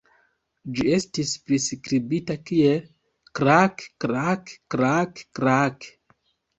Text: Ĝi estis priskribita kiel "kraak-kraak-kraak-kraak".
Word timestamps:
Ĝi 0.79 0.87
estis 0.95 1.33
priskribita 1.49 2.39
kiel 2.51 2.81
"kraak-kraak-kraak-kraak". 3.41 5.93